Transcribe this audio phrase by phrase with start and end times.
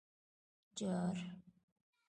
[0.77, 1.17] _جار!